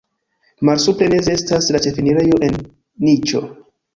Malsupre 0.69 1.09
meze 1.13 1.35
estas 1.39 1.69
la 1.75 1.83
ĉefenirejo 1.85 2.39
en 2.47 2.57
niĉo. 3.09 3.45